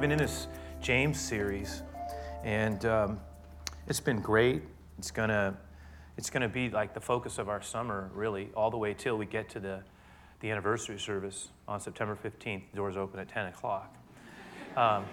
[0.00, 0.46] We've been in this
[0.80, 1.82] James series,
[2.42, 3.20] and um,
[3.86, 4.62] it's been great.
[4.96, 5.54] It's gonna,
[6.16, 9.26] it's gonna be like the focus of our summer, really, all the way till we
[9.26, 9.82] get to the,
[10.40, 12.62] the anniversary service on September 15th.
[12.70, 13.94] The doors open at 10 o'clock.
[14.74, 15.04] Um,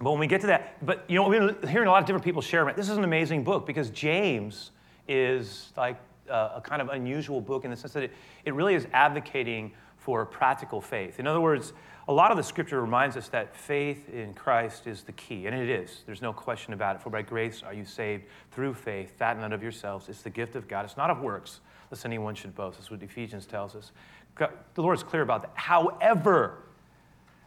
[0.00, 2.06] but when we get to that, but you know, we've been hearing a lot of
[2.06, 4.70] different people share this is an amazing book because James
[5.06, 5.98] is like
[6.30, 8.12] uh, a kind of unusual book in the sense that it,
[8.44, 11.18] it really is advocating for practical faith.
[11.18, 11.72] In other words,
[12.06, 15.56] a lot of the scripture reminds us that faith in Christ is the key, and
[15.56, 16.02] it is.
[16.04, 17.02] There's no question about it.
[17.02, 20.10] For by grace are you saved through faith, that none of yourselves.
[20.10, 20.84] It's the gift of God.
[20.84, 22.78] It's not of works, lest anyone should boast.
[22.78, 23.92] That's what Ephesians tells us.
[24.36, 25.52] The Lord is clear about that.
[25.54, 26.58] However,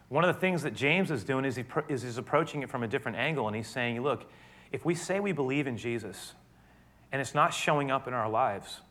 [0.09, 2.81] one of the things that James is doing is, he, is he's approaching it from
[2.81, 4.25] a different angle, and he's saying, look,
[4.71, 6.33] if we say we believe in Jesus,
[7.11, 8.81] and it's not showing up in our lives,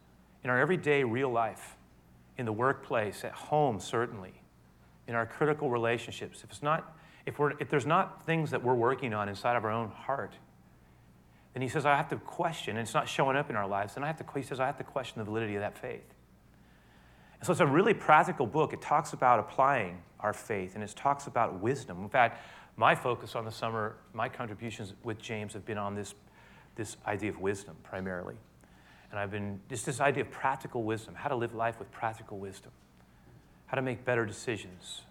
[0.43, 1.77] in our everyday real life,
[2.39, 4.43] in the workplace, at home, certainly,
[5.07, 8.75] in our critical relationships, if it's not, if, we're, if there's not things that we're
[8.75, 10.33] working on inside of our own heart,
[11.53, 13.95] then he says, I have to question, and it's not showing up in our lives,
[13.95, 16.05] then I have to, he says, I have to question the validity of that faith.
[17.39, 18.73] And so it's a really practical book.
[18.73, 22.03] It talks about applying our faith, and it talks about wisdom.
[22.03, 22.43] In fact,
[22.77, 26.15] my focus on the summer, my contributions with James have been on this,
[26.77, 28.37] this idea of wisdom primarily.
[29.11, 32.39] And I've been, just this idea of practical wisdom, how to live life with practical
[32.39, 32.73] wisdom,
[33.67, 35.03] how to make better decisions,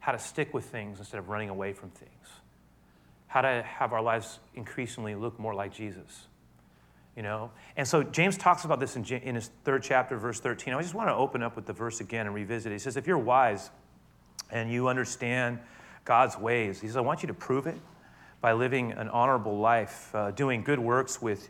[0.00, 2.28] how to stick with things instead of running away from things,
[3.26, 6.26] how to have our lives increasingly look more like Jesus.
[7.16, 7.50] You know?
[7.76, 10.72] And so James talks about this in, in his third chapter, verse 13.
[10.72, 12.76] I just want to open up with the verse again and revisit it.
[12.76, 13.70] He says, If you're wise
[14.50, 15.58] and you understand
[16.04, 17.76] God's ways, he says, I want you to prove it
[18.42, 21.48] by living an honorable life, uh, doing good works with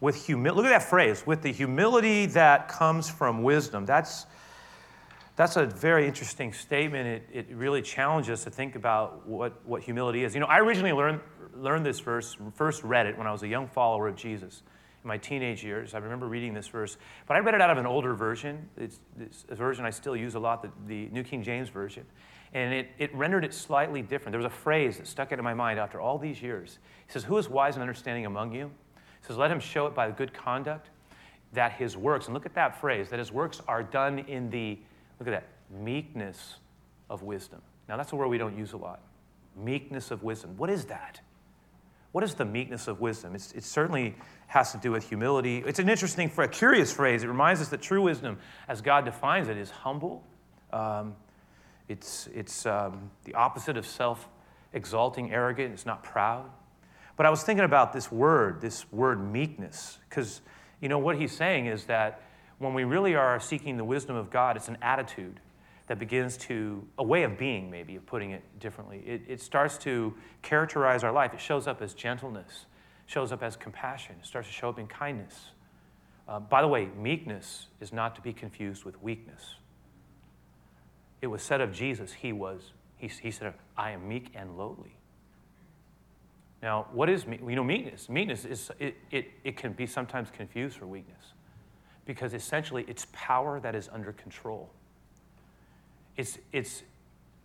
[0.00, 0.56] with humility.
[0.56, 3.86] Look at that phrase, with the humility that comes from wisdom.
[3.86, 4.26] That's,
[5.34, 7.06] that's a very interesting statement.
[7.32, 10.34] It, it really challenges us to think about what, what humility is.
[10.34, 11.20] You know, I originally learned,
[11.54, 14.62] learned this verse, first read it when I was a young follower of Jesus
[15.02, 15.94] in my teenage years.
[15.94, 18.68] I remember reading this verse, but I read it out of an older version.
[18.76, 22.04] It's, it's a version I still use a lot, the, the New King James Version.
[22.54, 24.32] And it, it rendered it slightly different.
[24.32, 26.78] There was a phrase that stuck into my mind after all these years.
[27.06, 28.70] He says, Who is wise and understanding among you?
[29.20, 30.88] He says, Let him show it by good conduct
[31.54, 34.78] that his works, and look at that phrase, that his works are done in the,
[35.18, 36.56] look at that, meekness
[37.10, 37.60] of wisdom.
[37.88, 39.00] Now, that's a word we don't use a lot.
[39.56, 40.56] Meekness of wisdom.
[40.56, 41.20] What is that?
[42.12, 43.34] What is the meekness of wisdom?
[43.34, 44.14] It's, it certainly
[44.46, 45.64] has to do with humility.
[45.66, 47.24] It's an interesting, a curious phrase.
[47.24, 48.38] It reminds us that true wisdom,
[48.68, 50.24] as God defines it, is humble.
[50.72, 51.16] Um,
[51.88, 54.28] it's it's um, the opposite of self
[54.72, 55.72] exalting, arrogant.
[55.72, 56.50] It's not proud.
[57.16, 60.40] But I was thinking about this word, this word meekness, because
[60.80, 62.22] you know what he's saying is that
[62.58, 65.40] when we really are seeking the wisdom of God, it's an attitude
[65.86, 69.02] that begins to, a way of being, maybe, of putting it differently.
[69.06, 71.34] It, it starts to characterize our life.
[71.34, 72.66] It shows up as gentleness,
[73.06, 75.50] shows up as compassion, it starts to show up in kindness.
[76.26, 79.56] Uh, by the way, meekness is not to be confused with weakness.
[81.24, 84.94] It was said of Jesus, he was, he, he said, I am meek and lowly.
[86.62, 88.10] Now, what is you know meekness?
[88.10, 91.32] Meekness is it, it, it can be sometimes confused for weakness
[92.04, 94.68] because essentially it's power that is under control.
[96.18, 96.82] It's it's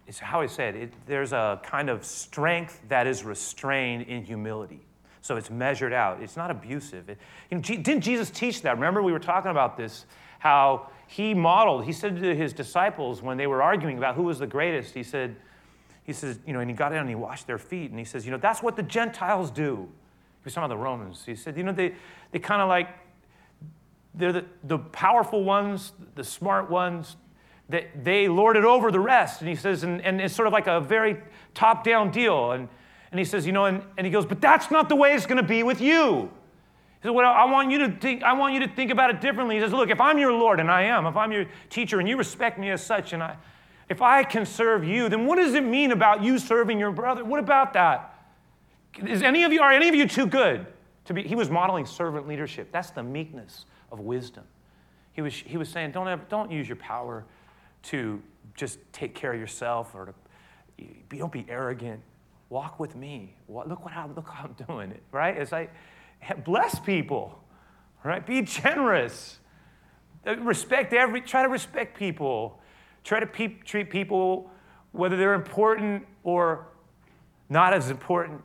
[0.07, 4.81] it's how I said it, there's a kind of strength that is restrained in humility.
[5.21, 6.21] So it's measured out.
[6.21, 7.07] It's not abusive.
[7.07, 7.17] It,
[7.49, 8.75] you know, didn't Jesus teach that?
[8.75, 10.05] Remember, we were talking about this,
[10.39, 14.39] how he modeled, he said to his disciples when they were arguing about who was
[14.39, 15.35] the greatest, he said,
[16.03, 17.91] he says, you know, and he got down and he washed their feet.
[17.91, 19.75] And he says, you know, that's what the Gentiles do.
[19.85, 21.23] He was talking about the Romans.
[21.25, 21.93] He said, you know, they,
[22.31, 22.89] they kind of like,
[24.15, 27.15] they're the, the powerful ones, the smart ones,
[27.69, 29.41] that they lord it over the rest.
[29.41, 31.17] And he says, and, and it's sort of like a very
[31.53, 32.53] top down deal.
[32.53, 32.67] And,
[33.11, 35.27] and he says, you know, and, and he goes, but that's not the way it's
[35.27, 36.31] going to be with you.
[37.01, 39.21] He said, well, I want you to think, I want you to think about it
[39.21, 39.55] differently.
[39.55, 42.09] He says, look, if I'm your Lord, and I am, if I'm your teacher and
[42.09, 43.37] you respect me as such, and I,
[43.87, 47.23] if I can serve you, then what does it mean about you serving your brother?
[47.23, 48.13] What about that?
[49.01, 50.67] Is any of you, are any of you too good
[51.05, 51.23] to be?
[51.23, 52.69] He was modeling servant leadership.
[52.71, 54.43] That's the meekness of wisdom.
[55.13, 57.23] He was, he was saying, don't, ever, don't use your power
[57.83, 58.21] to
[58.55, 60.13] just take care of yourself or
[60.77, 60.85] to,
[61.17, 62.01] don't be arrogant.
[62.49, 63.35] Walk with me.
[63.47, 65.37] Look what I'm, look how I'm doing it, right?
[65.37, 65.71] It's like,
[66.43, 67.43] bless people,
[68.03, 68.25] right?
[68.25, 69.39] Be generous.
[70.25, 72.59] Uh, respect every, try to respect people.
[73.03, 74.51] Try to pe- treat people,
[74.91, 76.67] whether they're important or
[77.49, 78.41] not as important,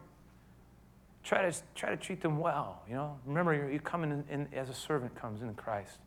[1.22, 2.82] try to, try to treat them well.
[2.88, 5.98] You know, remember, you're, you're coming in, in, as a servant comes in Christ.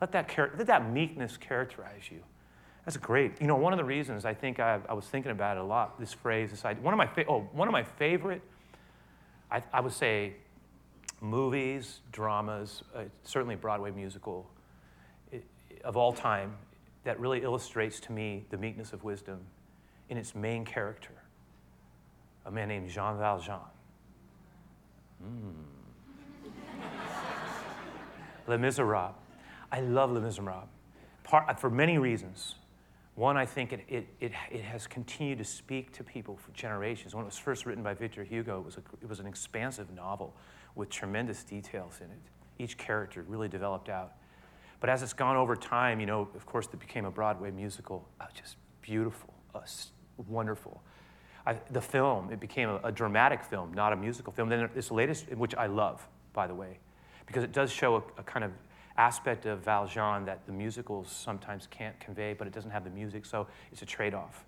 [0.00, 2.20] Let that, char- let that meekness characterize you.
[2.84, 3.40] That's great.
[3.40, 5.64] You know, one of the reasons I think I, I was thinking about it a
[5.64, 8.42] lot, this phrase, this idea, one of my, fa- oh, one of my favorite,
[9.50, 10.34] I, I would say,
[11.20, 14.48] movies, dramas, uh, certainly Broadway musical
[15.30, 15.44] it,
[15.84, 16.54] of all time
[17.04, 19.38] that really illustrates to me the meekness of wisdom
[20.08, 21.12] in its main character,
[22.46, 23.58] a man named Jean Valjean.
[25.22, 25.52] Mm.
[28.46, 29.14] Les Miserables.
[29.70, 30.66] I love Les Miserables
[31.22, 32.56] Part, for many reasons.
[33.14, 37.14] One, I think it, it, it, it, has continued to speak to people for generations.
[37.14, 39.90] When it was first written by Victor Hugo, it was, a, it was an expansive
[39.94, 40.34] novel
[40.74, 42.18] with tremendous details in it.
[42.58, 44.12] Each character really developed out.
[44.80, 48.08] But as it's gone over time, you know, of course, it became a Broadway musical,
[48.20, 49.60] uh, just beautiful, uh,
[50.28, 50.82] wonderful.
[51.46, 54.48] I, the film, it became a, a, dramatic film, not a musical film.
[54.48, 56.78] Then this latest, which I love, by the way,
[57.26, 58.52] because it does show a, a kind of
[58.96, 63.24] aspect of Valjean that the musicals sometimes can't convey, but it doesn't have the music,
[63.24, 64.44] so it's a trade off.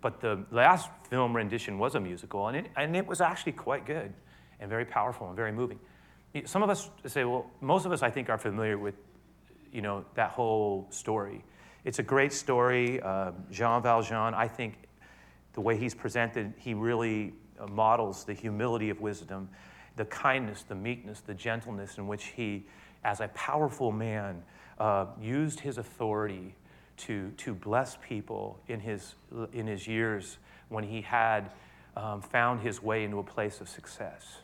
[0.00, 3.86] But the last film rendition was a musical, and it, and it was actually quite
[3.86, 4.12] good
[4.60, 5.78] and very powerful and very moving.
[6.44, 8.94] Some of us say, well, most of us, I think, are familiar with
[9.72, 11.44] you know, that whole story.
[11.84, 13.00] It's a great story.
[13.00, 14.74] Uh, Jean Valjean, I think
[15.52, 19.48] the way he's presented, he really uh, models the humility of wisdom,
[19.96, 22.66] the kindness, the meekness, the gentleness in which he,
[23.04, 24.42] as a powerful man,
[24.78, 26.54] uh, used his authority
[26.96, 29.14] to, to bless people in his,
[29.52, 30.38] in his years
[30.68, 31.50] when he had
[31.96, 34.38] um, found his way into a place of success.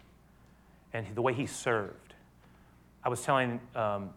[0.95, 2.15] And the way he served.
[3.03, 4.11] I was telling um,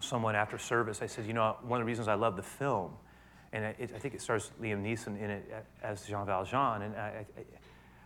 [0.00, 2.92] someone after service, I said, you know, one of the reasons I love the film,
[3.52, 7.26] and it, I think it stars Liam Neeson in it as Jean Valjean, and I,
[7.36, 7.40] I,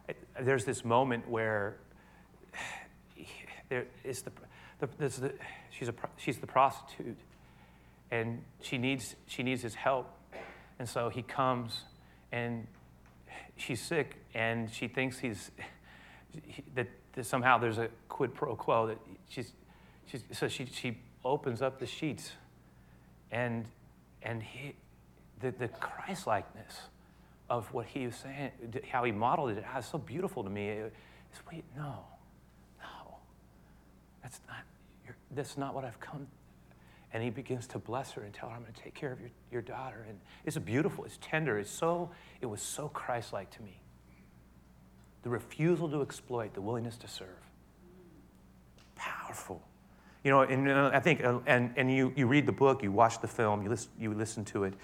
[0.09, 1.77] I, there's this moment where
[3.69, 4.33] there is the,
[4.81, 5.33] the, the,
[5.71, 7.19] she's, a, she's the prostitute,
[8.11, 10.11] and she needs, she needs his help,
[10.79, 11.83] and so he comes,
[12.33, 12.67] and
[13.57, 15.51] she's sick, and she thinks he's,
[16.75, 16.89] that, that
[17.21, 18.99] somehow there's a quid pro quo, that
[19.29, 19.53] she's,
[20.07, 22.33] she's so she, she opens up the sheets
[23.31, 23.67] and,
[24.23, 24.75] and he,
[25.41, 26.81] the, the Christ likeness
[27.51, 28.51] of what he was saying,
[28.91, 30.69] how he modeled it, it was so beautiful to me.
[30.69, 32.05] It's, wait, no,
[32.81, 33.17] no,
[34.23, 36.27] that's not, that's not what I've come.
[37.13, 39.21] And he begins to bless her and tell her, I'm going to take care of
[39.21, 40.07] your, your daughter.
[40.09, 42.11] And it's beautiful, it's tender, it's so,
[42.41, 43.82] it was so Christ like to me.
[45.23, 47.29] The refusal to exploit, the willingness to serve.
[48.97, 49.63] Powerful.
[50.25, 52.93] You know, and uh, I think, uh, and, and you, you read the book, you
[52.93, 54.75] watch the film, you listen, you listen to it.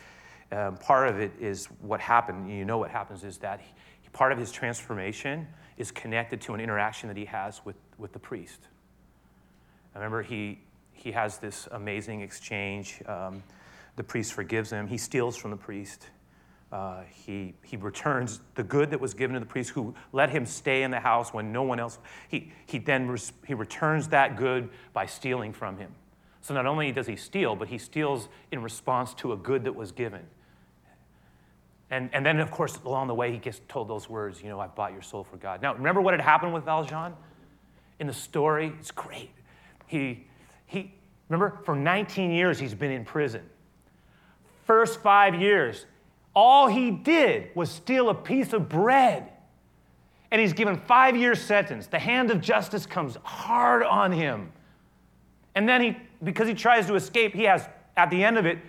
[0.50, 2.50] Um, part of it is what happened.
[2.50, 3.68] You know what happens is that he,
[4.12, 5.46] part of his transformation
[5.76, 8.60] is connected to an interaction that he has with, with the priest.
[9.94, 10.58] I remember he,
[10.92, 13.00] he has this amazing exchange.
[13.06, 13.42] Um,
[13.96, 14.86] the priest forgives him.
[14.88, 16.08] He steals from the priest.
[16.70, 20.44] Uh, he, he returns the good that was given to the priest who let him
[20.44, 21.98] stay in the house when no one else,
[22.28, 25.90] he, he then res, he returns that good by stealing from him.
[26.42, 29.74] So not only does he steal, but he steals in response to a good that
[29.74, 30.26] was given.
[31.90, 34.60] And, and then, of course, along the way, he gets told those words, you know,
[34.60, 35.62] I bought your soul for God.
[35.62, 37.14] Now, remember what had happened with Valjean?
[37.98, 39.30] In the story, it's great.
[39.86, 40.26] He,
[40.66, 40.92] he,
[41.30, 43.42] remember, for 19 years, he's been in prison.
[44.66, 45.86] First five years,
[46.38, 49.28] all he did was steal a piece of bread.
[50.30, 51.88] And he's given five years sentence.
[51.88, 54.52] The hand of justice comes hard on him.
[55.56, 58.60] And then he, because he tries to escape, he has, at the end of it,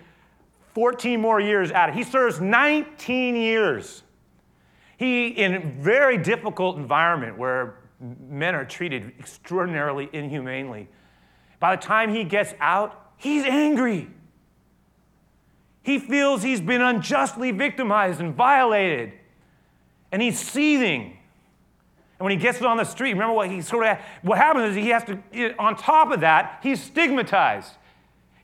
[0.74, 1.94] 14 more years at it.
[1.94, 4.02] He serves 19 years.
[4.96, 7.76] He, in a very difficult environment where
[8.28, 10.88] men are treated extraordinarily inhumanely,
[11.60, 14.08] by the time he gets out, he's angry.
[15.90, 19.12] He feels he's been unjustly victimized and violated,
[20.12, 21.02] and he's seething.
[21.02, 24.76] And when he gets on the street, remember what he sort of what happens is
[24.76, 27.72] he has to on top of that, he's stigmatized.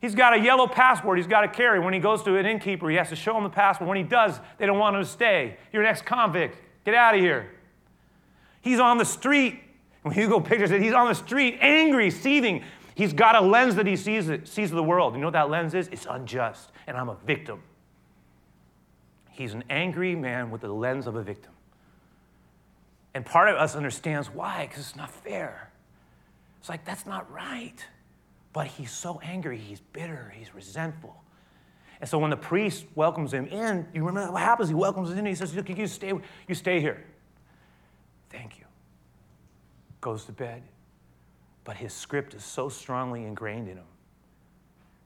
[0.01, 1.79] He's got a yellow passport he's got to carry.
[1.79, 3.87] When he goes to an innkeeper, he has to show him the passport.
[3.87, 5.57] When he does, they don't want him to stay.
[5.73, 6.59] You're an ex-convict.
[6.85, 7.53] Get out of here.
[8.61, 9.61] He's on the street.
[10.03, 12.65] When Hugo pictures it, he's on the street, angry, seething.
[12.97, 15.13] He's got a lens that he sees, sees the world.
[15.13, 15.87] You know what that lens is?
[15.89, 17.63] It's unjust and I'm a victim.
[19.33, 21.53] He's an angry man with the lens of a victim.
[23.13, 25.71] And part of us understands why, because it's not fair.
[26.59, 27.85] It's like, that's not right.
[28.55, 31.23] But he's so angry, he's bitter, he's resentful.
[32.01, 34.71] And so when the priest welcomes him in, you remember what happens?
[34.71, 36.15] He welcomes him in, he says, Look, you stay,
[36.49, 37.05] you stay here.
[38.31, 38.65] Thank you.
[40.01, 40.63] Goes to bed.
[41.67, 43.85] But his script is so strongly ingrained in him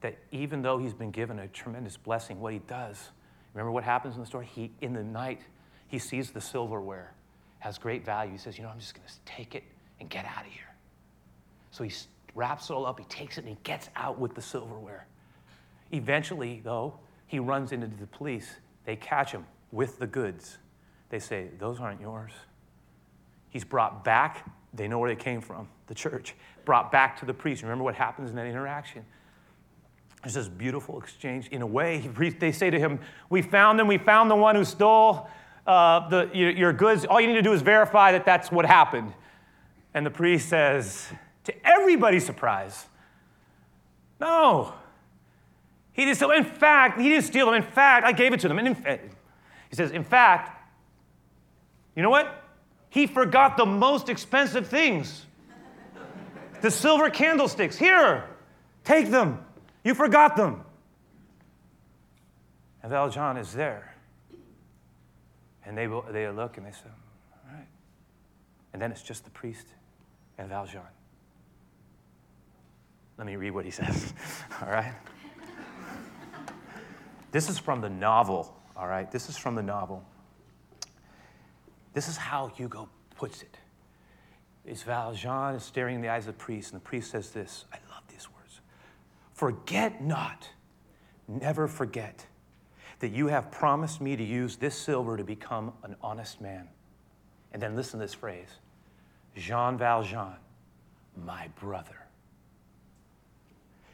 [0.03, 3.11] that even though he's been given a tremendous blessing, what he does,
[3.55, 4.47] remember what happens in the story?
[4.47, 5.41] He, in the night,
[5.89, 7.15] he sees the silverware
[7.61, 8.33] has great value.
[8.33, 9.65] He says, You know, I'm just going to take it
[10.01, 10.63] and get out of here.
[11.71, 11.93] So he
[12.35, 15.07] wraps it all up, he takes it, and he gets out with the silverware.
[15.93, 16.95] Eventually, though,
[17.27, 18.57] he runs into the police.
[18.85, 20.59] They catch him with the goods.
[21.09, 22.33] They say, Those aren't yours.
[23.49, 24.47] He's brought back.
[24.73, 26.35] They know where they came from, the church.
[26.65, 27.63] Brought back to the priest.
[27.63, 29.05] Remember what happens in that interaction?
[30.23, 31.49] There's this beautiful exchange.
[31.49, 31.99] In a way,
[32.39, 33.87] they say to him, We found him.
[33.87, 35.29] We found the one who stole
[35.67, 37.05] uh, the, your, your goods.
[37.05, 39.13] All you need to do is verify that that's what happened.
[39.95, 41.09] And the priest says,
[41.45, 42.87] to everybody's surprise,
[44.21, 44.75] No,
[45.93, 46.31] he didn't steal.
[46.31, 47.55] In fact, he didn't steal them.
[47.55, 48.59] In fact, I gave it to them.
[48.59, 49.15] And in, fact,
[49.69, 50.57] he says, In fact,
[51.97, 52.40] you know what?
[52.91, 55.25] He forgot the most expensive things
[56.61, 57.77] the silver candlesticks.
[57.77, 58.25] Here,
[58.85, 59.43] take them.
[59.83, 60.63] You forgot them.
[62.83, 63.95] And Valjean is there.
[65.65, 67.67] And they, will, they look and they say, All right.
[68.73, 69.67] And then it's just the priest
[70.37, 70.83] and Valjean.
[73.17, 74.13] Let me read what he says.
[74.63, 74.95] All right.
[77.33, 78.55] This is from the novel.
[78.77, 79.11] All right.
[79.11, 80.05] This is from the novel.
[81.93, 83.57] This is how Hugo puts it.
[84.65, 87.65] Is Valjean is staring in the eyes of the priest, and the priest says this.
[87.73, 88.61] I love these words.
[89.33, 90.49] Forget not,
[91.27, 92.27] never forget
[93.01, 96.69] that you have promised me to use this silver to become an honest man.
[97.53, 98.49] And then listen to this phrase
[99.37, 100.37] Jean Valjean,
[101.25, 101.97] my brother.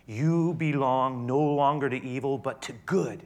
[0.06, 3.22] You belong no longer to evil, but to good.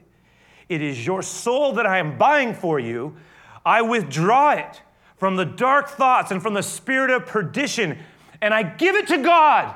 [0.69, 3.15] It is your soul that I am buying for you.
[3.65, 4.81] I withdraw it
[5.17, 7.99] from the dark thoughts and from the spirit of perdition,
[8.41, 9.75] and I give it to God.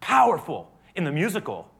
[0.00, 1.70] Powerful in the musical.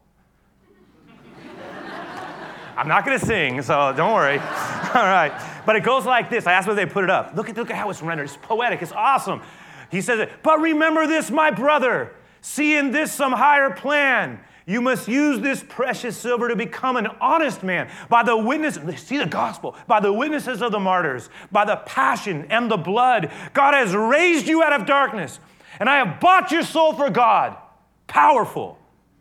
[2.77, 4.39] I'm not going to sing, so don't worry.
[4.95, 5.33] All right.
[5.67, 6.47] But it goes like this.
[6.47, 7.35] I asked where they put it up.
[7.35, 8.25] Look at, look at how it's rendered.
[8.25, 8.83] It's poetic.
[8.83, 9.43] It's awesome.
[9.91, 10.29] He says.
[10.43, 12.15] But remember this, my brother.
[12.41, 14.41] See in this some higher plan.
[14.67, 19.19] You must use this precious silver to become an honest man by the witness, see
[19.19, 23.31] the gospel, by the witnesses of the martyrs, by the passion and the blood.
[23.53, 25.39] God has raised you out of darkness,
[25.79, 27.59] and I have bought your soul for God.
[28.07, 28.79] Powerful.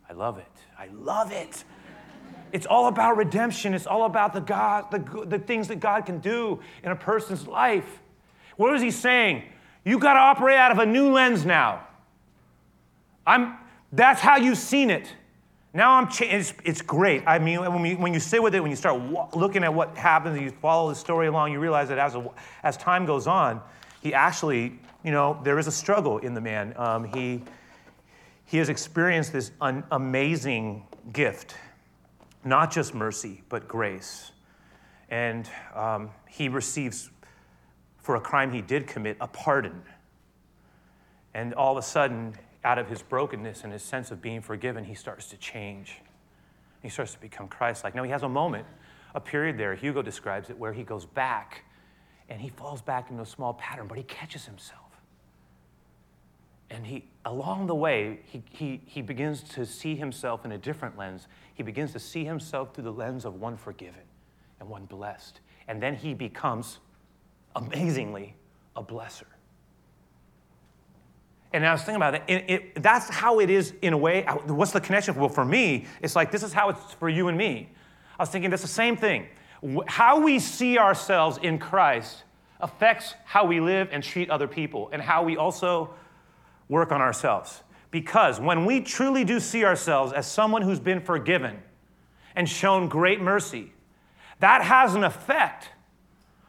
[0.08, 0.46] I love it.
[0.78, 1.64] I love it.
[2.52, 3.74] It's all about redemption.
[3.74, 7.46] It's all about the God, the, the things that God can do in a person's
[7.46, 8.00] life.
[8.56, 9.42] What is he saying?
[9.84, 11.86] You got to operate out of a new lens now.
[13.26, 13.58] I'm,
[13.92, 15.12] that's how you've seen it.
[15.74, 17.24] Now I'm cha- it's, it's great.
[17.26, 20.36] I mean, when, when you sit with it, when you start looking at what happens,
[20.36, 22.26] and you follow the story along, you realize that as, a,
[22.62, 23.60] as time goes on,
[24.00, 26.72] he actually, you know, there is a struggle in the man.
[26.76, 27.42] Um, he,
[28.46, 31.56] he has experienced this un- amazing gift
[32.44, 34.32] not just mercy, but grace.
[35.08, 37.10] And um, he receives,
[37.98, 39.82] for a crime he did commit, a pardon.
[41.32, 44.84] And all of a sudden, out of his brokenness and his sense of being forgiven,
[44.84, 46.00] he starts to change.
[46.82, 47.94] He starts to become Christ like.
[47.94, 48.66] Now, he has a moment,
[49.14, 51.64] a period there, Hugo describes it, where he goes back
[52.28, 54.80] and he falls back into a small pattern, but he catches himself.
[56.70, 60.96] And he, along the way, he, he, he begins to see himself in a different
[60.96, 61.28] lens.
[61.54, 64.02] He begins to see himself through the lens of one forgiven
[64.58, 65.40] and one blessed.
[65.68, 66.78] And then he becomes,
[67.54, 68.34] amazingly,
[68.74, 69.24] a blesser.
[71.54, 74.24] And I was thinking about it, it, it, that's how it is in a way.
[74.46, 75.14] What's the connection?
[75.14, 77.70] Well, for me, it's like this is how it's for you and me.
[78.18, 79.28] I was thinking that's the same thing.
[79.86, 82.24] How we see ourselves in Christ
[82.58, 85.94] affects how we live and treat other people, and how we also
[86.68, 87.62] work on ourselves.
[87.92, 91.62] Because when we truly do see ourselves as someone who's been forgiven
[92.34, 93.72] and shown great mercy,
[94.40, 95.68] that has an effect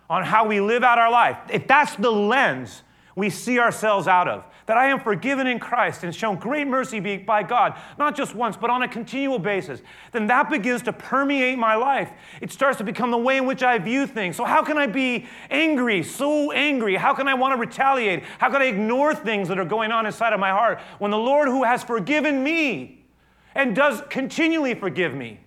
[0.09, 1.37] on how we live out our life.
[1.51, 2.81] If that's the lens
[3.15, 6.99] we see ourselves out of, that I am forgiven in Christ and shown great mercy
[7.17, 9.81] by God, not just once, but on a continual basis,
[10.11, 12.11] then that begins to permeate my life.
[12.41, 14.35] It starts to become the way in which I view things.
[14.35, 16.95] So, how can I be angry, so angry?
[16.95, 18.23] How can I want to retaliate?
[18.37, 21.17] How can I ignore things that are going on inside of my heart when the
[21.17, 23.05] Lord who has forgiven me
[23.53, 25.39] and does continually forgive me?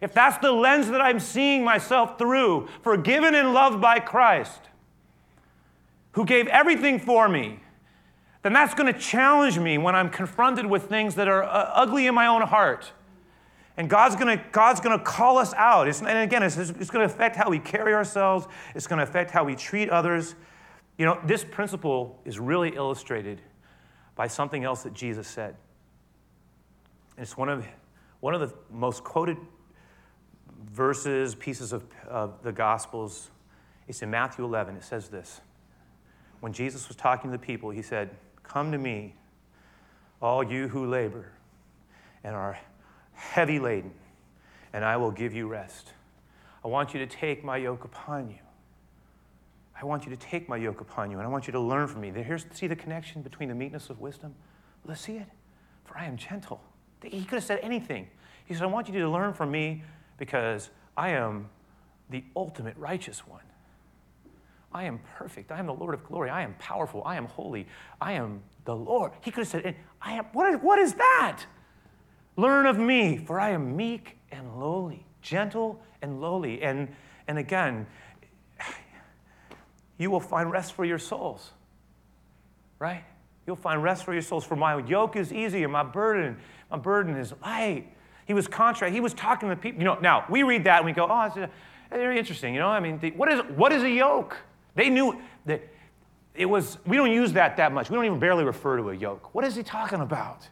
[0.00, 4.60] If that's the lens that I'm seeing myself through, forgiven and loved by Christ,
[6.18, 7.60] who gave everything for me,
[8.42, 12.08] then that's going to challenge me when I'm confronted with things that are uh, ugly
[12.08, 12.90] in my own heart.
[13.76, 15.86] And God's going God's to call us out.
[15.86, 19.04] It's, and again, it's, it's going to affect how we carry ourselves, it's going to
[19.04, 20.34] affect how we treat others.
[20.96, 23.40] You know, this principle is really illustrated
[24.16, 25.54] by something else that Jesus said.
[27.16, 27.64] And it's one of,
[28.18, 29.36] One of the most quoted
[30.72, 33.30] verses, pieces of, of the Gospels,
[33.86, 34.74] It's in Matthew 11.
[34.74, 35.42] It says this
[36.40, 38.10] When Jesus was talking to the people, he said,
[38.42, 39.14] Come to me,
[40.22, 41.32] all you who labor
[42.24, 42.58] and are
[43.14, 43.92] heavy laden,
[44.72, 45.92] and I will give you rest.
[46.64, 48.38] I want you to take my yoke upon you.
[49.80, 51.86] I want you to take my yoke upon you, and I want you to learn
[51.86, 52.10] from me.
[52.10, 54.34] Here's, see the connection between the meekness of wisdom?
[54.84, 55.28] Let's see it.
[55.84, 56.60] For I am gentle.
[57.02, 58.08] He could have said anything.
[58.44, 59.84] He said, I want you to learn from me
[60.16, 61.48] because I am
[62.10, 63.42] the ultimate righteous one.
[64.78, 65.50] I am perfect.
[65.50, 66.30] I am the Lord of glory.
[66.30, 67.02] I am powerful.
[67.04, 67.66] I am holy.
[68.00, 69.10] I am the Lord.
[69.22, 71.42] He could have said, I am, what is, what is that?
[72.36, 76.62] Learn of me, for I am meek and lowly, gentle and lowly.
[76.62, 76.94] And,
[77.26, 77.88] and again,
[79.98, 81.50] you will find rest for your souls,
[82.78, 83.02] right?
[83.48, 84.44] You'll find rest for your souls.
[84.44, 86.36] For my yoke is easy and my burden,
[86.70, 87.92] my burden is light.
[88.26, 88.92] He was contrary.
[88.92, 89.80] He was talking to people.
[89.80, 91.48] You know, now we read that and we go, oh, it's uh,
[91.90, 92.54] very interesting.
[92.54, 94.36] You know, I mean, what is, what is a yoke?
[94.78, 95.60] They knew that
[96.36, 97.90] it was, we don't use that that much.
[97.90, 99.34] We don't even barely refer to a yoke.
[99.34, 100.48] What is he talking about?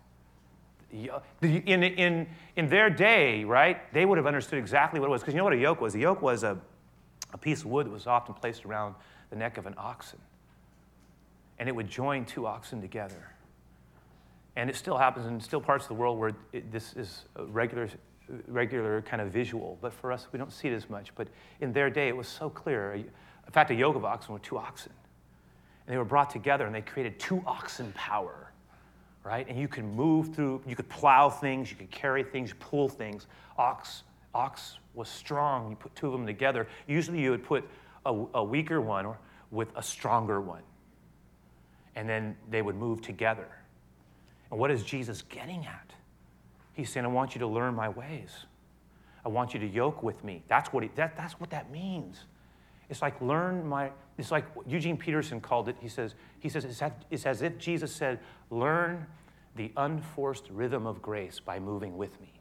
[0.90, 5.22] In, in, in their day, right, they would have understood exactly what it was.
[5.22, 5.94] Because you know what a yoke was?
[5.94, 6.58] A yoke was a,
[7.32, 8.96] a piece of wood that was often placed around
[9.30, 10.18] the neck of an oxen.
[11.60, 13.30] And it would join two oxen together.
[14.56, 17.44] And it still happens in still parts of the world where it, this is a
[17.44, 17.88] regular,
[18.48, 19.78] regular kind of visual.
[19.80, 21.14] But for us, we don't see it as much.
[21.14, 21.28] But
[21.60, 23.04] in their day, it was so clear.
[23.46, 24.92] In fact, a yoke of oxen were two oxen.
[25.86, 28.52] And they were brought together and they created two oxen power,
[29.24, 29.46] right?
[29.48, 33.26] And you could move through, you could plow things, you could carry things, pull things.
[33.56, 34.02] Ox,
[34.34, 35.70] ox was strong.
[35.70, 36.66] You put two of them together.
[36.86, 37.64] Usually you would put
[38.04, 39.14] a, a weaker one
[39.50, 40.62] with a stronger one.
[41.94, 43.48] And then they would move together.
[44.50, 45.92] And what is Jesus getting at?
[46.74, 48.30] He's saying, I want you to learn my ways.
[49.24, 50.42] I want you to yoke with me.
[50.46, 52.26] That's what, he, that, that's what that means.
[52.88, 55.76] It's like learn my, it's like Eugene Peterson called it.
[55.80, 58.20] He says, he says it's, it's as if Jesus said,
[58.50, 59.06] learn
[59.56, 62.32] the unforced rhythm of grace by moving with me.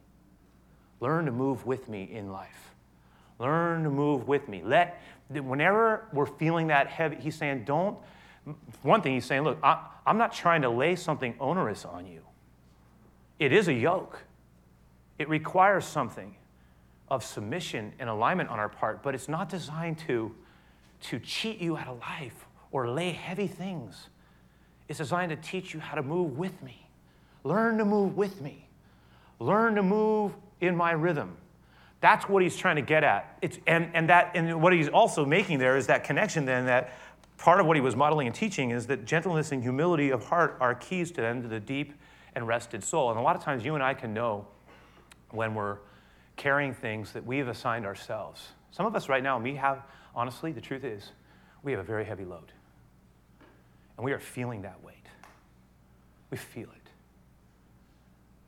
[0.99, 2.73] Learn to move with me in life.
[3.39, 4.61] Learn to move with me.
[4.63, 7.97] Let, whenever we're feeling that heavy, he's saying, don't,
[8.81, 12.21] one thing he's saying, look, I, I'm not trying to lay something onerous on you.
[13.39, 14.21] It is a yoke,
[15.17, 16.35] it requires something
[17.09, 20.33] of submission and alignment on our part, but it's not designed to,
[21.01, 24.09] to cheat you out of life or lay heavy things.
[24.87, 26.87] It's designed to teach you how to move with me.
[27.43, 28.67] Learn to move with me.
[29.39, 31.37] Learn to move in my rhythm.
[32.01, 33.37] That's what he's trying to get at.
[33.41, 36.93] It's, and, and, that, and what he's also making there is that connection then that
[37.37, 40.57] part of what he was modeling and teaching is that gentleness and humility of heart
[40.59, 41.93] are keys to to the deep
[42.35, 43.09] and rested soul.
[43.09, 44.47] And a lot of times you and I can know
[45.31, 45.77] when we're
[46.35, 48.49] carrying things that we've assigned ourselves.
[48.71, 49.83] Some of us right now, we have,
[50.15, 51.11] honestly, the truth is,
[51.63, 52.51] we have a very heavy load.
[53.97, 55.05] And we are feeling that weight.
[56.29, 56.89] We feel it.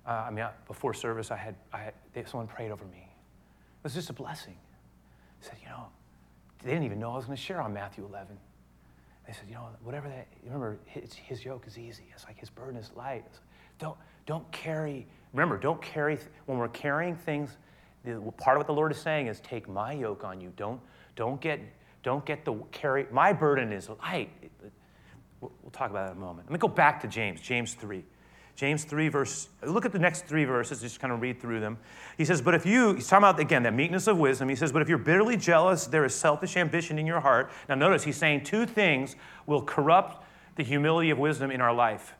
[0.05, 2.99] Uh, I mean, before service, I had, I had they, someone prayed over me.
[2.99, 4.57] It was just a blessing.
[5.39, 5.87] He said, you know,
[6.63, 8.37] they didn't even know I was going to share on Matthew 11.
[9.27, 12.05] They said, you know, whatever that, remember, his, his yoke is easy.
[12.13, 13.23] It's like his burden is light.
[13.23, 13.41] Like,
[13.79, 17.57] don't, don't carry, remember, don't carry, when we're carrying things,
[18.37, 20.53] part of what the Lord is saying is take my yoke on you.
[20.55, 20.79] Don't,
[21.15, 21.59] don't get,
[22.03, 24.29] don't get the carry, my burden is light.
[25.41, 26.47] We'll, talk about that in a moment.
[26.47, 28.03] Let me go back to James, James 3.
[28.55, 31.77] James 3, verse, look at the next three verses, just kind of read through them.
[32.17, 34.49] He says, But if you, he's talking about, again, that meekness of wisdom.
[34.49, 37.51] He says, But if you're bitterly jealous, there is selfish ambition in your heart.
[37.69, 42.15] Now, notice he's saying two things will corrupt the humility of wisdom in our life.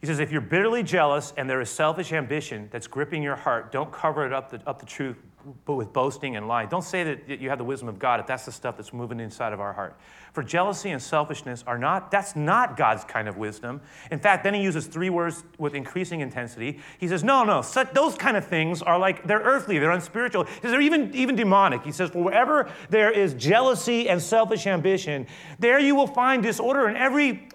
[0.00, 3.72] He says, If you're bitterly jealous and there is selfish ambition that's gripping your heart,
[3.72, 5.16] don't cover it up the, up the truth
[5.64, 6.68] but with boasting and lying.
[6.68, 9.20] Don't say that you have the wisdom of God if that's the stuff that's moving
[9.20, 9.96] inside of our heart.
[10.32, 13.80] For jealousy and selfishness are not, that's not God's kind of wisdom.
[14.10, 16.80] In fact, then he uses three words with increasing intensity.
[16.98, 20.44] He says, no, no, such, those kind of things are like, they're earthly, they're unspiritual.
[20.44, 21.82] He says, they're even, even demonic.
[21.82, 25.26] He says, for wherever there is jealousy and selfish ambition,
[25.58, 27.48] there you will find disorder in every,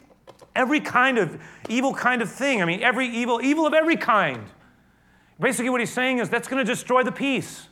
[0.55, 2.61] every kind of evil kind of thing.
[2.61, 4.45] I mean, every evil, evil of every kind.
[5.39, 7.67] Basically, what he's saying is that's going to destroy the peace.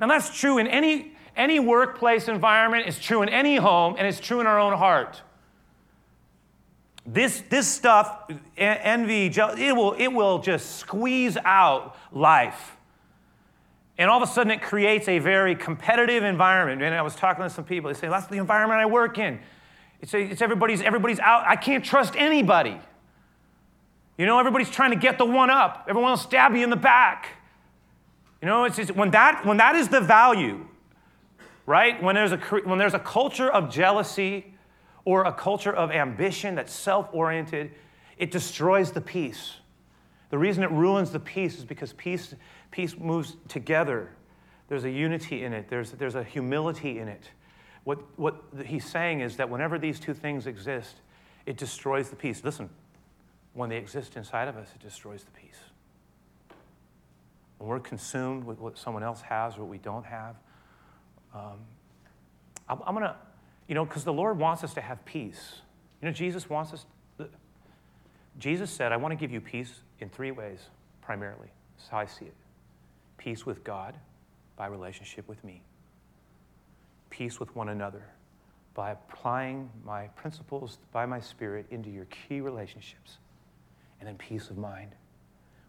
[0.00, 4.20] Now, that's true in any, any workplace environment, it's true in any home, and it's
[4.20, 5.22] true in our own heart.
[7.04, 12.76] This, this stuff, envy, it will, it will just squeeze out life.
[13.96, 16.82] And all of a sudden, it creates a very competitive environment.
[16.82, 19.40] And I was talking to some people, they say, That's the environment I work in.
[20.00, 21.44] It's, it's everybody's, everybody's out.
[21.46, 22.78] I can't trust anybody.
[24.16, 25.86] You know, everybody's trying to get the one up.
[25.88, 27.28] Everyone will stab you in the back.
[28.40, 30.66] You know, it's just, when that when that is the value,
[31.66, 32.00] right?
[32.02, 34.54] When there's a when there's a culture of jealousy
[35.04, 37.72] or a culture of ambition that's self-oriented,
[38.16, 39.54] it destroys the peace.
[40.30, 42.34] The reason it ruins the peace is because peace,
[42.70, 44.10] peace moves together.
[44.68, 47.30] There's a unity in it, there's, there's a humility in it.
[47.84, 50.96] What, what he's saying is that whenever these two things exist,
[51.46, 52.42] it destroys the peace.
[52.44, 52.68] Listen,
[53.54, 55.58] when they exist inside of us, it destroys the peace.
[57.58, 60.36] When we're consumed with what someone else has or what we don't have,
[61.34, 61.58] um,
[62.68, 63.16] I'm, I'm going to,
[63.66, 65.54] you know, because the Lord wants us to have peace.
[66.00, 66.86] You know, Jesus wants us,
[68.38, 70.60] Jesus said, I want to give you peace in three ways,
[71.00, 71.48] primarily.
[71.76, 72.34] That's how I see it
[73.18, 73.98] peace with God
[74.56, 75.62] by relationship with me,
[77.10, 78.04] peace with one another
[78.74, 83.18] by applying my principles by my spirit into your key relationships,
[84.00, 84.94] and in peace of mind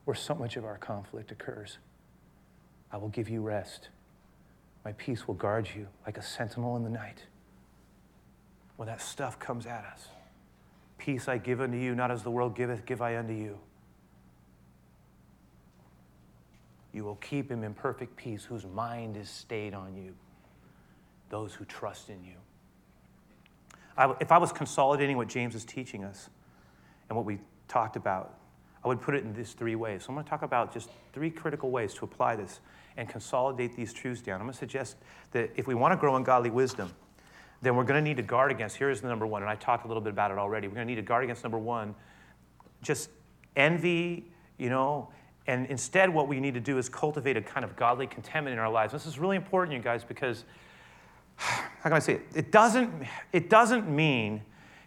[0.05, 1.77] where so much of our conflict occurs.
[2.91, 3.89] I will give you rest.
[4.83, 7.25] My peace will guard you like a sentinel in the night.
[8.77, 10.07] When that stuff comes at us,
[10.97, 13.59] peace I give unto you, not as the world giveth, give I unto you.
[16.91, 20.15] You will keep him in perfect peace, whose mind is stayed on you,
[21.29, 22.35] those who trust in you.
[23.97, 26.29] I, if I was consolidating what James is teaching us
[27.09, 28.35] and what we talked about,
[28.83, 30.03] I would put it in these three ways.
[30.03, 32.61] So I'm going to talk about just three critical ways to apply this
[32.97, 34.35] and consolidate these truths down.
[34.35, 34.95] I'm going to suggest
[35.31, 36.91] that if we want to grow in godly wisdom,
[37.61, 38.77] then we're going to need to guard against.
[38.77, 40.67] Here's the number one, and I talked a little bit about it already.
[40.67, 41.93] We're going to need to guard against number one,
[42.81, 43.09] just
[43.57, 45.09] envy, you know,
[45.49, 48.59] and instead, what we need to do is cultivate a kind of godly contentment in
[48.59, 48.93] our lives.
[48.93, 50.45] This is really important, you guys, because
[51.39, 52.27] how can I say it?
[52.35, 52.91] It doesn't,
[53.31, 54.41] it doesn't mean,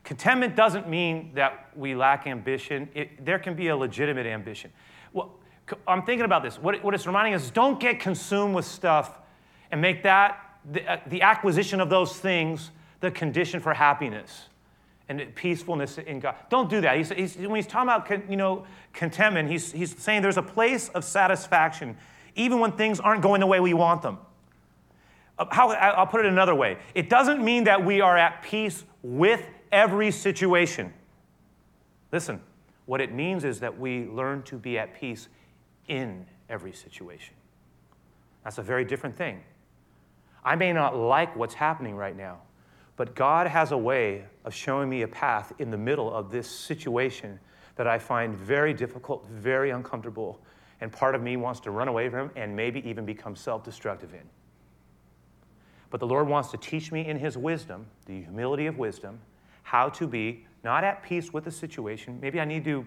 [0.05, 2.89] contentment doesn't mean that we lack ambition.
[2.95, 4.71] It, there can be a legitimate ambition.
[5.13, 5.33] Well,
[5.87, 6.59] I'm thinking about this.
[6.59, 9.19] What, what it's reminding us is don't get consumed with stuff
[9.71, 10.39] and make that
[10.71, 14.49] the, uh, the acquisition of those things the condition for happiness
[15.09, 16.37] and peacefulness in God.
[16.51, 16.97] Don't do that.
[16.97, 20.89] He's, he's, when he's talking about you know, contentment, he's, he's saying there's a place
[20.91, 21.97] of satisfaction
[22.35, 24.19] even when things aren't going the way we want them.
[25.43, 26.79] Uh, how, I'll put it another way.
[26.95, 30.93] It doesn't mean that we are at peace with every situation.
[32.13, 32.41] Listen,
[32.87, 35.29] what it means is that we learn to be at peace
[35.89, 37.35] in every situation.
[38.45, 39.43] That's a very different thing.
[40.45, 42.39] I may not like what's happening right now,
[42.97, 46.49] but God has a way of showing me a path in the middle of this
[46.49, 47.41] situation
[47.75, 50.41] that I find very difficult, very uncomfortable,
[50.81, 54.15] and part of me wants to run away from and maybe even become self destructive
[54.15, 54.29] in.
[55.93, 59.21] But the Lord wants to teach me in His wisdom, the humility of wisdom,
[59.63, 62.19] how to be not at peace with the situation.
[62.19, 62.87] Maybe I need to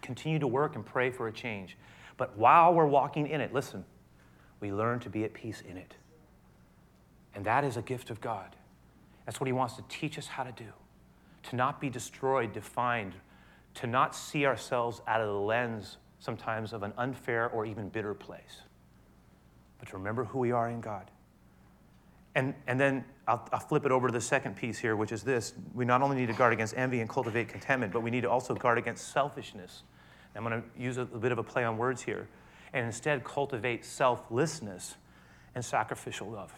[0.00, 1.76] continue to work and pray for a change.
[2.16, 3.84] But while we're walking in it, listen,
[4.60, 5.96] we learn to be at peace in it.
[7.34, 8.54] And that is a gift of God.
[9.26, 10.70] That's what He wants to teach us how to do
[11.42, 13.14] to not be destroyed, defined,
[13.74, 18.14] to not see ourselves out of the lens sometimes of an unfair or even bitter
[18.14, 18.60] place,
[19.80, 21.10] but to remember who we are in God.
[22.34, 25.22] And, and then I'll, I'll, flip it over to the second piece here, which is
[25.24, 25.52] this.
[25.74, 28.30] We not only need to guard against envy and cultivate contentment, but we need to
[28.30, 29.82] also guard against selfishness.
[30.36, 32.28] I'm going to use a, a bit of a play on words here,
[32.72, 34.94] and instead cultivate selflessness
[35.56, 36.54] and sacrificial love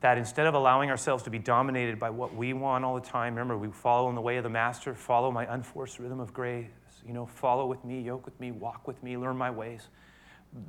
[0.00, 3.34] that instead of allowing ourselves to be dominated by what we want all the time,
[3.34, 6.66] remember, we follow in the way of the Master, follow my unforced rhythm of grace,
[7.06, 9.88] you know, follow with me, yoke with me, walk with me, learn my ways.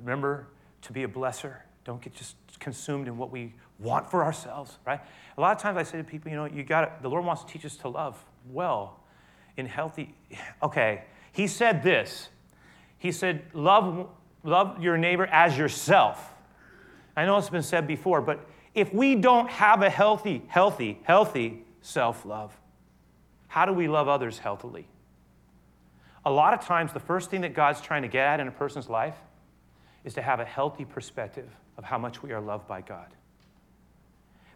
[0.01, 0.47] Remember
[0.81, 1.57] to be a blesser.
[1.83, 4.99] Don't get just consumed in what we want for ourselves, right?
[5.37, 7.43] A lot of times I say to people, you know, you got the Lord wants
[7.43, 8.99] to teach us to love well,
[9.57, 10.13] in healthy.
[10.63, 12.29] Okay, He said this.
[12.97, 14.09] He said, love,
[14.43, 16.33] love your neighbor as yourself.
[17.17, 21.65] I know it's been said before, but if we don't have a healthy, healthy, healthy
[21.81, 22.55] self love,
[23.47, 24.87] how do we love others healthily?
[26.23, 28.51] A lot of times, the first thing that God's trying to get at in a
[28.51, 29.15] person's life
[30.03, 33.07] is to have a healthy perspective of how much we are loved by God.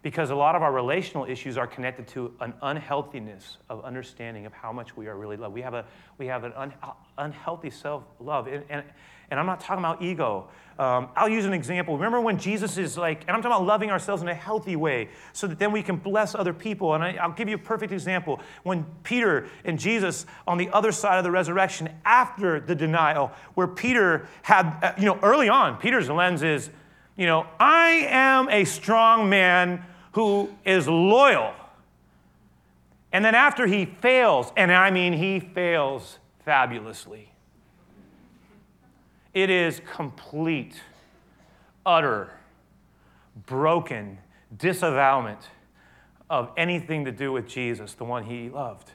[0.01, 4.53] Because a lot of our relational issues are connected to an unhealthiness of understanding of
[4.53, 5.55] how much we are really loved.
[5.55, 5.85] We have, a,
[6.19, 6.73] we have an un,
[7.17, 8.45] unhealthy self love.
[8.45, 8.83] And, and,
[9.31, 10.47] and I'm not talking about ego.
[10.77, 11.95] Um, I'll use an example.
[11.95, 15.09] Remember when Jesus is like, and I'm talking about loving ourselves in a healthy way
[15.33, 16.93] so that then we can bless other people.
[16.93, 18.41] And I, will give you a perfect example.
[18.63, 23.67] When Peter and Jesus on the other side of the resurrection after the denial, where
[23.67, 26.69] Peter had, uh, you know, early on, Peter's lens is,
[27.17, 31.53] you know, I am a strong man who is loyal.
[33.11, 37.31] And then after he fails, and I mean he fails fabulously.
[39.33, 40.81] It is complete,
[41.85, 42.31] utter,
[43.45, 44.17] broken
[44.57, 45.49] disavowment
[46.29, 48.91] of anything to do with Jesus, the one he loved.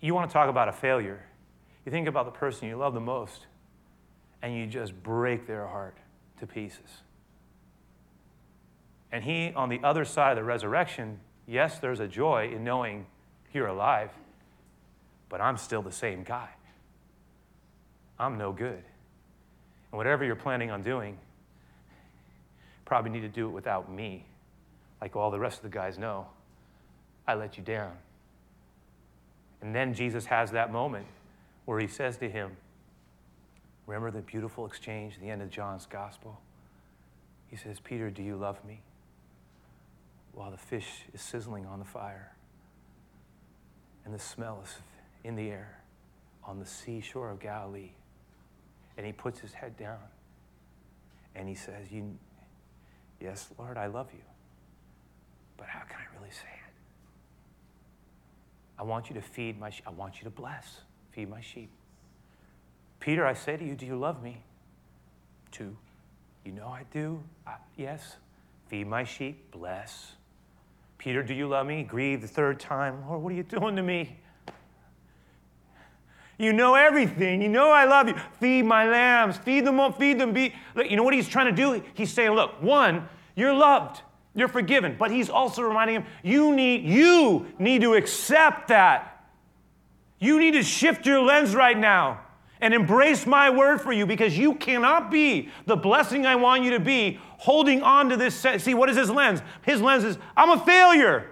[0.00, 1.24] You want to talk about a failure.
[1.84, 3.46] You think about the person you love the most,
[4.42, 5.96] and you just break their heart
[6.42, 7.02] to pieces.
[9.12, 13.06] And he, on the other side of the resurrection, yes, there's a joy in knowing
[13.54, 14.10] you're alive,
[15.28, 16.48] but I'm still the same guy.
[18.18, 18.82] I'm no good.
[19.92, 21.16] And whatever you're planning on doing,
[22.84, 24.24] probably need to do it without me.
[25.00, 26.26] Like all the rest of the guys know,
[27.24, 27.92] I let you down.
[29.60, 31.06] And then Jesus has that moment
[31.66, 32.56] where he says to him,
[33.92, 36.40] Remember the beautiful exchange at the end of John's gospel?
[37.48, 38.80] He says, Peter, do you love me?
[40.32, 42.32] While the fish is sizzling on the fire
[44.06, 44.76] and the smell is
[45.24, 45.78] in the air
[46.42, 47.90] on the seashore of Galilee.
[48.96, 50.00] And he puts his head down
[51.34, 52.16] and he says, you,
[53.20, 54.24] Yes, Lord, I love you.
[55.58, 56.72] But how can I really say it?
[58.78, 59.84] I want you to feed my sheep.
[59.86, 60.78] I want you to bless,
[61.10, 61.68] feed my sheep.
[63.02, 64.40] Peter, I say to you, do you love me?
[65.50, 65.76] Two,
[66.44, 67.20] you know I do.
[67.44, 68.14] I, yes,
[68.68, 70.12] feed my sheep, bless.
[70.98, 71.82] Peter, do you love me?
[71.82, 73.04] Grieve the third time.
[73.08, 74.18] Lord, what are you doing to me?
[76.38, 77.42] You know everything.
[77.42, 78.14] You know I love you.
[78.38, 79.36] Feed my lambs.
[79.36, 79.80] Feed them.
[79.80, 79.98] up.
[79.98, 80.32] Feed them.
[80.32, 80.54] Be.
[80.76, 81.82] Look, you know what he's trying to do?
[81.94, 84.00] He's saying, look, one, you're loved.
[84.36, 84.94] You're forgiven.
[84.96, 89.26] But he's also reminding him, you need, you need to accept that.
[90.20, 92.21] You need to shift your lens right now
[92.62, 96.70] and embrace my word for you because you cannot be the blessing I want you
[96.70, 98.46] to be holding on to this.
[98.58, 99.42] See, what is his lens?
[99.62, 101.28] His lens is, I'm a failure.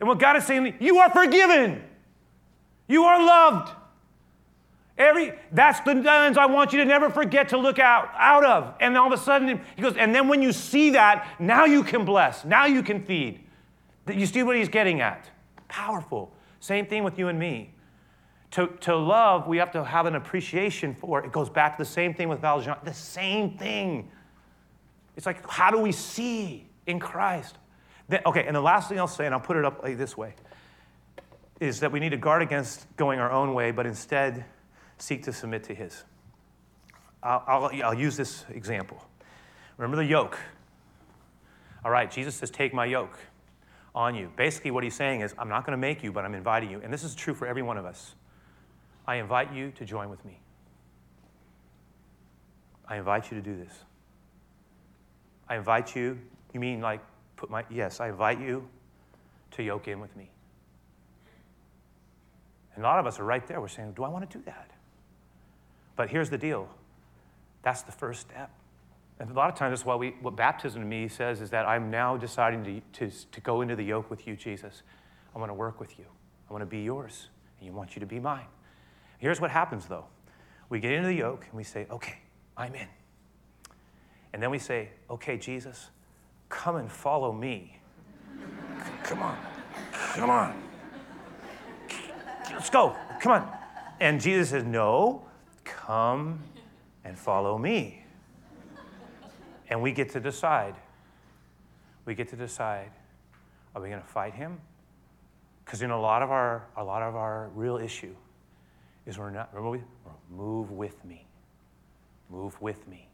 [0.00, 1.84] And what God is saying, you are forgiven.
[2.88, 3.72] You are loved.
[4.96, 8.74] Every that's the lens I want you to never forget to look out out of.
[8.80, 11.84] And all of a sudden he goes, and then when you see that, now you
[11.84, 13.40] can bless, now you can feed.
[14.10, 15.28] You see what he's getting at?
[15.68, 16.32] Powerful.
[16.60, 17.74] Same thing with you and me.
[18.56, 21.26] To, to love, we have to have an appreciation for it.
[21.26, 24.10] It goes back to the same thing with Valjean, the same thing.
[25.14, 27.58] It's like, how do we see in Christ?
[28.08, 30.16] Then, okay, and the last thing I'll say, and I'll put it up like this
[30.16, 30.32] way,
[31.60, 34.46] is that we need to guard against going our own way, but instead
[34.96, 36.04] seek to submit to His.
[37.22, 39.04] I'll, I'll, I'll use this example.
[39.76, 40.38] Remember the yoke.
[41.84, 43.18] All right, Jesus says, Take my yoke
[43.94, 44.32] on you.
[44.34, 46.80] Basically, what he's saying is, I'm not going to make you, but I'm inviting you.
[46.82, 48.14] And this is true for every one of us.
[49.06, 50.40] I invite you to join with me.
[52.88, 53.72] I invite you to do this.
[55.48, 56.18] I invite you,
[56.52, 57.00] you mean like
[57.36, 58.68] put my, yes, I invite you
[59.52, 60.30] to yoke in with me.
[62.74, 63.60] And a lot of us are right there.
[63.60, 64.70] We're saying, do I want to do that?
[65.96, 66.68] But here's the deal
[67.62, 68.50] that's the first step.
[69.18, 71.66] And a lot of times, that's why we, what baptism to me says is that
[71.66, 74.82] I'm now deciding to, to, to go into the yoke with you, Jesus.
[75.34, 76.04] I want to work with you.
[76.48, 78.44] I want to be yours, and you want you to be mine.
[79.18, 80.06] Here's what happens though
[80.68, 82.18] we get into the yoke and we say, okay,
[82.56, 82.88] I'm in.
[84.32, 85.90] And then we say, okay, Jesus,
[86.48, 87.78] come and follow me.
[89.04, 89.38] come on,
[89.92, 90.62] come on.
[92.50, 93.52] Let's go, come on.
[94.00, 95.24] And Jesus says, no,
[95.64, 96.40] come
[97.04, 98.02] and follow me.
[99.68, 100.74] And we get to decide.
[102.04, 102.90] We get to decide
[103.74, 104.58] are we going to fight him?
[105.62, 108.14] Because in a lot of our a lot of our real issue
[109.06, 109.84] is we're not, remember,
[110.30, 111.26] move with me.
[112.28, 113.08] Move with me.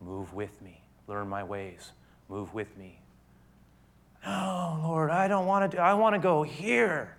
[0.00, 0.82] Move with me.
[1.06, 1.92] Learn my ways.
[2.28, 3.00] Move with me.
[4.24, 7.16] No, Lord, I don't want to do, I want to go here.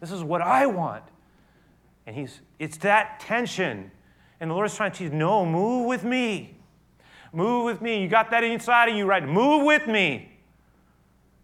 [0.00, 1.04] This is what I want.
[2.06, 3.90] And he's, it's that tension.
[4.40, 6.58] And the Lord's trying to teach, no, move with me.
[7.32, 8.02] Move with me.
[8.02, 9.26] You got that inside of you, right?
[9.26, 10.32] Move with me.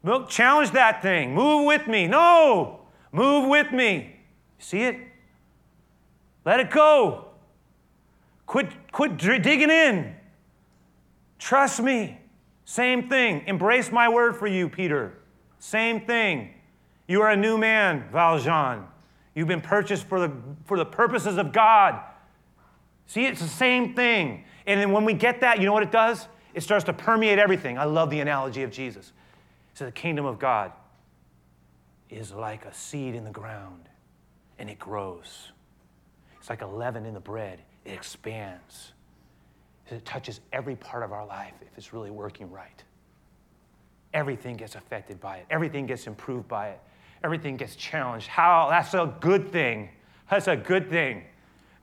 [0.05, 1.35] Look, challenge that thing.
[1.35, 2.07] Move with me.
[2.07, 4.17] No, move with me.
[4.59, 5.08] See it?
[6.45, 7.27] Let it go.
[8.47, 10.15] Quit, quit digging in.
[11.39, 12.19] Trust me.
[12.65, 13.45] Same thing.
[13.47, 15.19] Embrace my word for you, Peter.
[15.59, 16.55] Same thing.
[17.07, 18.85] You are a new man, Valjean.
[19.35, 20.33] You've been purchased for the,
[20.65, 22.01] for the purposes of God.
[23.07, 24.45] See, it's the same thing.
[24.67, 26.29] And then when we get that, you know what it does?
[26.55, 27.79] It starts to permeate everything.
[27.79, 29.13] I love the analogy of Jesus.
[29.75, 30.73] So the kingdom of God
[32.11, 33.89] is like a seed in the ground,
[34.59, 35.53] and it grows.
[36.49, 38.95] It's like a leaven in the bread, it expands.
[39.91, 42.83] It touches every part of our life if it's really working right.
[44.15, 46.81] Everything gets affected by it, everything gets improved by it,
[47.23, 48.29] everything gets challenged.
[48.29, 48.69] How?
[48.71, 49.91] That's a good thing.
[50.31, 51.25] That's a good thing.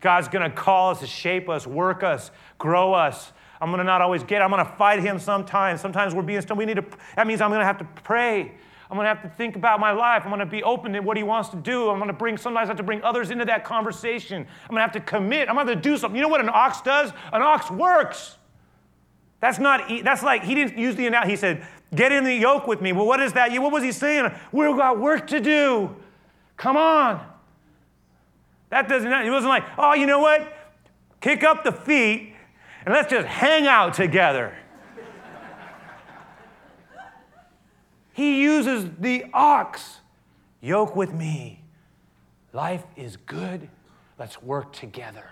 [0.02, 3.34] God's to call us to shape us, work us, grow us.
[3.62, 4.42] I'm to not always get.
[4.42, 4.46] It.
[4.46, 5.80] I'm to fight Him sometimes.
[5.80, 6.42] Sometimes we're being.
[6.56, 6.86] We need to.
[7.16, 8.54] That means I'm to have to pray.
[8.96, 10.24] I'm going to have to think about my life.
[10.24, 11.90] I'm going to be open to what He wants to do.
[11.90, 12.38] I'm going to bring.
[12.38, 14.48] Sometimes I have to bring others into that conversation.
[14.64, 15.50] I'm going to have to commit.
[15.50, 16.16] I'm going to have to do something.
[16.16, 17.12] You know what an ox does?
[17.34, 18.38] An ox works.
[19.42, 19.90] That's not.
[20.04, 21.32] That's like He didn't use the analogy.
[21.32, 23.52] He said, "Get in the yoke with me." Well, what is that?
[23.62, 24.32] What was He saying?
[24.54, 25.94] We've got work to do.
[26.56, 27.26] Come on.
[28.70, 30.52] That doesn't, it wasn't like, oh, you know what?
[31.22, 32.34] Kick up the feet
[32.86, 34.56] and let's just hang out together.
[38.16, 39.98] He uses the ox.
[40.62, 41.60] Yoke with me.
[42.54, 43.68] Life is good.
[44.18, 45.26] Let's work together.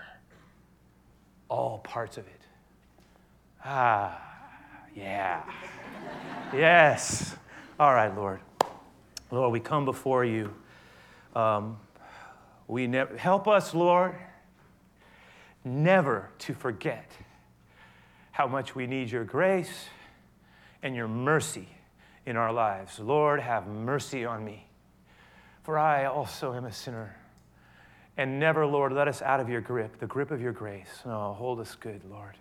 [1.48, 2.42] All parts of it.
[3.64, 4.20] Ah,
[4.94, 5.44] yeah.
[6.52, 7.34] yes.
[7.80, 8.40] All right, Lord.
[9.30, 10.54] Lord, we come before you.
[11.34, 11.78] Um,
[12.68, 14.14] we never help us, Lord,
[15.64, 17.10] never to forget
[18.32, 19.86] how much we need your grace
[20.82, 21.68] and your mercy
[22.26, 22.98] in our lives.
[22.98, 24.68] Lord, have mercy on me,
[25.62, 27.16] for I also am a sinner.
[28.16, 31.02] And never, Lord, let us out of your grip, the grip of your grace.
[31.04, 32.36] No, hold us good, Lord.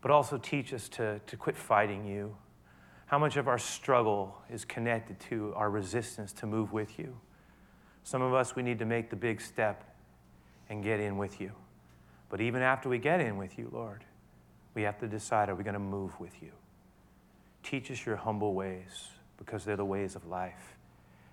[0.00, 2.36] But also teach us to, to quit fighting you.
[3.06, 7.16] How much of our struggle is connected to our resistance to move with you?
[8.04, 9.84] Some of us, we need to make the big step
[10.68, 11.52] and get in with you.
[12.30, 14.04] But even after we get in with you, Lord,
[14.74, 16.50] we have to decide are we going to move with you?
[17.62, 20.76] Teach us your humble ways because they're the ways of life.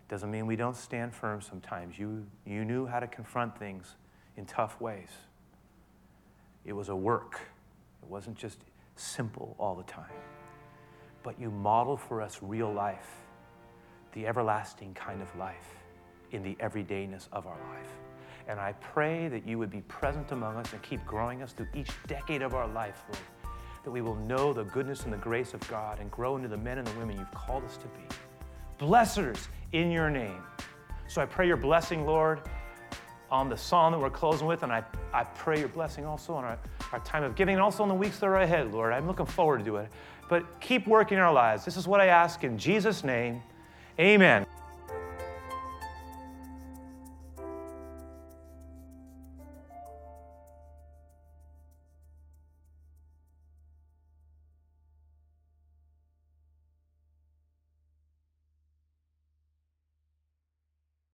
[0.07, 1.97] Doesn't mean we don't stand firm sometimes.
[1.97, 3.95] You, you knew how to confront things
[4.37, 5.09] in tough ways.
[6.65, 7.39] It was a work,
[8.01, 8.59] it wasn't just
[8.95, 10.05] simple all the time.
[11.23, 13.09] But you modeled for us real life,
[14.13, 15.75] the everlasting kind of life
[16.31, 17.89] in the everydayness of our life.
[18.47, 21.67] And I pray that you would be present among us and keep growing us through
[21.75, 23.21] each decade of our life, Lord,
[23.83, 26.57] that we will know the goodness and the grace of God and grow into the
[26.57, 28.03] men and the women you've called us to be.
[28.79, 30.41] Blessers in your name.
[31.07, 32.41] So I pray your blessing, Lord,
[33.31, 36.43] on the song that we're closing with, and I, I pray your blessing also on
[36.43, 36.57] our,
[36.91, 38.93] our time of giving and also on the weeks that are ahead, Lord.
[38.93, 39.89] I'm looking forward to it.
[40.29, 41.65] But keep working in our lives.
[41.65, 43.41] This is what I ask in Jesus' name.
[43.99, 44.45] Amen.